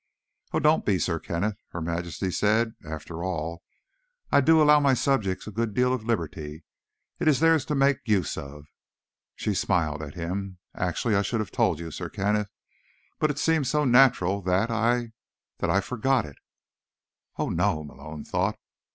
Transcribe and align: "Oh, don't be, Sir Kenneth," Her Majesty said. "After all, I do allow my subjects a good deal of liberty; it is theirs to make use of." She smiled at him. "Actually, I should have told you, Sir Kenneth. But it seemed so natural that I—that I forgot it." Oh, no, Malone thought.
"Oh, 0.51 0.57
don't 0.59 0.83
be, 0.83 0.97
Sir 0.97 1.19
Kenneth," 1.19 1.57
Her 1.73 1.79
Majesty 1.79 2.31
said. 2.31 2.73
"After 2.83 3.23
all, 3.23 3.61
I 4.31 4.41
do 4.41 4.59
allow 4.59 4.79
my 4.79 4.95
subjects 4.95 5.45
a 5.45 5.51
good 5.51 5.75
deal 5.75 5.93
of 5.93 6.03
liberty; 6.03 6.63
it 7.19 7.27
is 7.27 7.39
theirs 7.39 7.65
to 7.65 7.75
make 7.75 7.99
use 8.07 8.35
of." 8.35 8.65
She 9.35 9.53
smiled 9.53 10.01
at 10.01 10.15
him. 10.15 10.57
"Actually, 10.73 11.13
I 11.13 11.21
should 11.21 11.39
have 11.39 11.51
told 11.51 11.79
you, 11.79 11.91
Sir 11.91 12.09
Kenneth. 12.09 12.49
But 13.19 13.29
it 13.29 13.37
seemed 13.37 13.67
so 13.67 13.85
natural 13.85 14.41
that 14.41 14.71
I—that 14.71 15.69
I 15.69 15.81
forgot 15.81 16.25
it." 16.25 16.37
Oh, 17.37 17.49
no, 17.49 17.83
Malone 17.83 18.23
thought. 18.23 18.57